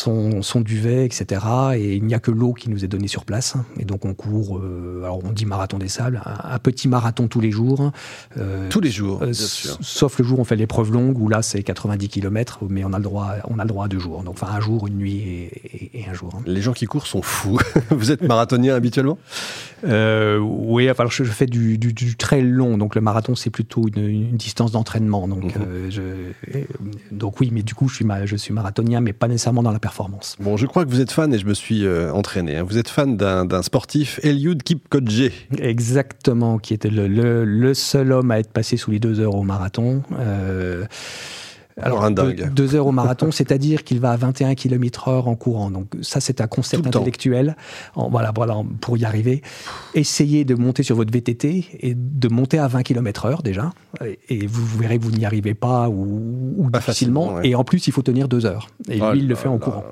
son, 0.01 0.43
son, 0.43 0.61
duvet, 0.61 1.05
etc. 1.05 1.43
Et 1.77 1.97
il 1.97 2.05
n'y 2.05 2.15
a 2.15 2.21
que 2.21 2.31
l'eau 2.31 2.53
qui 2.53 2.71
nous 2.71 2.85
est 2.85 2.89
donnée 2.89 3.09
sur 3.09 3.25
place. 3.25 3.55
Et 3.79 3.85
donc 3.85 4.05
on 4.05 4.15
court, 4.15 4.59
euh, 4.59 5.03
alors 5.05 5.21
on 5.25 5.33
dit 5.33 5.47
marathon 5.47 5.79
des 5.79 5.89
sables, 5.89 6.23
un, 6.25 6.55
un 6.55 6.59
petit 6.59 6.89
marathon 6.89 7.29
tous 7.29 7.41
les 7.41 7.51
jours. 7.51 7.93
Euh, 8.39 8.69
tous 8.71 8.81
les 8.81 8.91
jours, 8.91 9.19
bien 9.19 9.33
sûr. 9.33 9.77
Sauf 9.81 10.19
le 10.19 10.25
jour 10.25 10.39
où 10.39 10.43
on 10.43 10.45
fait 10.45 10.57
l'épreuve 10.57 10.93
longue, 10.93 11.19
où 11.19 11.29
là 11.29 11.43
c'est 11.43 11.63
90 11.63 12.09
km, 12.09 12.61
mais 12.69 12.85
on 12.85 12.93
a 12.93 12.99
le 12.99 13.05
droit, 13.05 13.35
on 13.49 13.59
a 13.59 13.65
le 13.65 13.69
droit 13.69 13.85
à 13.85 13.89
deux 13.89 13.99
jours. 13.99 14.23
Donc 14.23 14.35
enfin 14.41 14.53
un 14.55 14.61
jour, 14.61 14.87
une 14.87 14.97
nuit 14.97 15.19
et, 15.19 15.47
et, 15.65 16.01
et 16.01 16.09
un 16.09 16.15
jour. 16.15 16.35
Hein. 16.35 16.43
Les 16.47 16.63
gens 16.63 16.73
qui 16.73 16.87
courent 16.87 17.07
sont 17.07 17.23
fous. 17.23 17.59
Vous 17.91 18.11
êtes 18.11 18.23
marathonien 18.23 18.75
habituellement? 18.75 19.19
Euh, 19.85 20.39
oui, 20.39 20.91
enfin, 20.91 21.05
je, 21.09 21.25
je 21.25 21.31
fais 21.31 21.47
du, 21.47 21.79
du, 21.79 21.93
du, 21.93 22.17
très 22.17 22.43
long, 22.43 22.77
donc 22.77 22.95
le 22.95 23.01
marathon 23.01 23.35
c'est 23.35 23.51
plutôt 23.51 23.89
une, 23.89 24.05
une 24.05 24.37
distance 24.37 24.73
d'entraînement. 24.73 25.27
Donc, 25.29 25.57
mmh. 25.57 25.63
euh, 25.67 25.91
je, 25.91 26.03
donc 27.11 27.41
oui, 27.41 27.51
mais 27.53 27.63
du 27.63 27.75
coup 27.75 27.89
je 27.89 27.97
suis, 27.97 28.05
ma, 28.05 28.27
je 28.27 28.37
suis 28.37 28.53
marathonien, 28.53 29.01
mais 29.01 29.13
pas 29.13 29.29
nécessairement 29.29 29.63
dans 29.63 29.73
la 29.73 29.79
performance. 29.79 29.90
Bon, 30.41 30.57
je 30.57 30.67
crois 30.67 30.85
que 30.85 30.91
vous 30.91 31.01
êtes 31.01 31.13
fan 31.13 31.33
et 31.33 31.39
je 31.39 31.47
me 31.47 31.55
suis 31.55 31.85
euh, 31.85 32.13
entraîné. 32.13 32.57
Hein. 32.57 32.65
Vous 32.67 32.79
êtes 32.79 32.89
fan 32.89 33.17
d'un 33.17 33.63
sportif, 33.63 34.21
Eliud 34.23 34.63
Kipchoge. 34.63 35.31
Exactement, 35.59 36.59
qui 36.59 36.75
était 36.75 36.91
le, 36.91 37.09
le, 37.09 37.45
le, 37.45 37.75
seul 37.75 38.13
homme 38.13 38.31
à 38.31 38.39
être 38.39 38.53
passé 38.53 38.77
sous 38.77 38.91
les 38.91 38.99
deux 38.99 39.21
heures 39.21 39.35
au 39.35 39.43
marathon. 39.43 40.03
Euh, 40.19 40.85
alors, 41.77 42.05
un 42.05 42.11
dingue. 42.11 42.37
Deux, 42.37 42.51
deux 42.51 42.75
heures 42.75 42.87
au 42.87 42.93
marathon, 42.93 43.31
c'est-à-dire 43.31 43.85
qu'il 43.85 44.01
va 44.01 44.13
à 44.13 44.17
21 44.17 44.55
km 44.55 45.09
heure 45.09 45.29
en 45.29 45.37
courant. 45.37 45.71
Donc 45.71 45.87
ça, 46.03 46.21
c'est 46.21 46.41
un 46.41 46.47
concept 46.47 46.87
intellectuel. 46.87 47.57
En, 47.95 48.11
voilà, 48.11 48.33
voilà, 48.35 48.57
pour 48.81 48.97
y 48.97 49.05
arriver. 49.05 49.43
Essayez 49.95 50.45
de 50.45 50.55
monter 50.55 50.83
sur 50.83 50.97
votre 50.97 51.13
VTT 51.13 51.67
et 51.81 51.95
de 51.95 52.29
monter 52.29 52.59
à 52.59 52.69
20 52.69 52.83
km 52.83 53.27
heure 53.27 53.43
déjà. 53.43 53.73
Et 54.29 54.47
vous, 54.47 54.65
vous 54.65 54.79
verrez 54.79 54.99
que 54.99 55.05
vous 55.05 55.13
n'y 55.13 55.25
arrivez 55.25 55.55
pas 55.55 55.89
ou, 55.89 56.55
ou 56.57 56.71
pas 56.71 56.79
difficilement. 56.79 57.35
Ouais. 57.35 57.49
Et 57.49 57.55
en 57.55 57.65
plus, 57.65 57.87
il 57.87 57.93
faut 57.93 58.03
tenir 58.03 58.29
deux 58.29 58.47
heures. 58.47 58.69
Et 58.89 59.01
oh 59.01 59.13
lui, 59.13 59.21
il 59.21 59.29
le 59.29 59.35
fait 59.35 59.49
en 59.49 59.59
courant. 59.59 59.85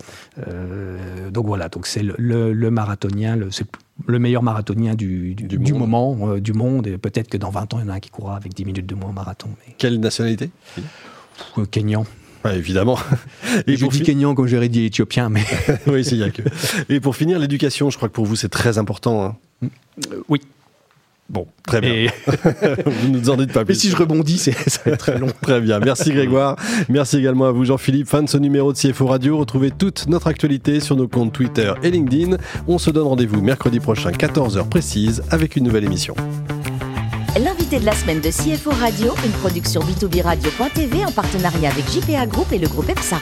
Euh, 0.47 1.31
donc 1.31 1.47
voilà, 1.47 1.69
donc 1.69 1.87
c'est 1.87 2.03
le, 2.03 2.15
le, 2.19 2.53
le, 2.53 2.71
marathonien, 2.71 3.37
le, 3.37 3.51
c'est 3.51 3.67
le 4.07 4.19
meilleur 4.19 4.43
marathonien 4.43 4.95
du, 4.95 5.35
du, 5.35 5.45
du, 5.45 5.59
du 5.59 5.73
moment, 5.73 6.17
euh, 6.23 6.41
du 6.41 6.53
monde. 6.53 6.87
Et 6.87 6.99
peut-être 6.99 7.29
que 7.29 7.37
dans 7.37 7.51
20 7.51 7.75
ans, 7.75 7.79
il 7.81 7.87
y 7.87 7.89
en 7.89 7.93
a 7.93 7.95
un 7.95 8.01
qui 8.01 8.11
courra 8.11 8.37
avec 8.37 8.55
10 8.55 8.65
minutes 8.65 8.87
de 8.87 8.95
moins 8.95 9.11
au 9.11 9.13
marathon. 9.13 9.49
Mais... 9.67 9.75
Quelle 9.79 10.01
nationalité 10.01 10.51
Kenyan. 11.71 12.05
Ouais, 12.45 12.57
évidemment. 12.57 12.99
Et 13.67 13.77
je 13.77 13.87
dis 13.87 14.03
Kenyan 14.03 14.35
comme 14.35 14.47
j'aurais 14.47 14.69
dit 14.69 14.85
éthiopien, 14.85 15.29
mais. 15.29 15.45
oui, 15.87 16.05
c'est 16.05 16.17
bien 16.17 16.31
que. 16.31 16.43
Et 16.89 17.01
pour 17.01 17.17
finir, 17.17 17.39
l'éducation, 17.39 17.91
je 17.91 17.97
crois 17.97 18.09
que 18.09 18.15
pour 18.15 18.27
vous, 18.27 18.37
c'est 18.37 18.49
très 18.49 18.79
important. 18.79 19.25
Hein. 19.25 19.69
Euh, 20.13 20.23
oui. 20.29 20.41
Bon, 21.29 21.47
très 21.67 21.83
bien. 21.83 21.93
Et... 21.93 22.11
vous 22.87 23.09
nous 23.09 23.29
en 23.29 23.37
dites 23.37 23.53
pas 23.53 23.63
plus. 23.63 23.75
Mais 23.75 23.79
si 23.79 23.91
je 23.91 23.97
rebondis, 23.97 24.39
ça 24.39 24.53
va 24.87 24.93
être 24.93 24.99
très 24.99 25.19
long. 25.19 25.29
très 25.43 25.61
bien. 25.61 25.79
Merci 25.79 26.11
Grégoire. 26.11 26.57
Merci 26.89 27.19
également 27.19 27.45
à 27.45 27.53
vous 27.53 27.67
Jean-Philippe. 27.67 28.09
Fin 28.09 28.23
de 28.23 28.31
ce 28.31 28.39
numéro 28.39 28.73
de 28.73 28.79
CFO 28.79 29.07
Radio. 29.07 29.37
Retrouvez 29.37 29.71
toute 29.71 30.07
notre 30.07 30.29
actualité 30.29 30.81
sur 30.81 30.97
nos 30.97 31.07
comptes 31.07 31.35
Twitter 31.35 31.71
et 31.83 31.91
LinkedIn. 31.91 32.39
On 32.67 32.79
se 32.79 32.91
donne 32.91 33.09
rendez-vous 33.09 33.43
mercredi 33.43 33.79
prochain, 33.79 34.11
14h 34.11 34.71
précise, 34.71 35.23
avec 35.29 35.57
une 35.57 35.65
nouvelle 35.65 35.85
émission. 35.85 36.15
L'invité 37.39 37.79
de 37.79 37.85
la 37.85 37.93
semaine 37.93 38.21
de 38.21 38.31
CFO 38.31 38.71
Radio, 38.71 39.15
une 39.25 39.31
production 39.31 39.81
B2B 39.81 40.23
Radio.tv 40.23 41.05
en 41.05 41.13
partenariat 41.13 41.71
avec 41.71 41.89
JPA 41.89 42.27
Group 42.27 42.53
et 42.53 42.59
le 42.59 42.67
groupe 42.67 42.89
EPSA. 42.89 43.19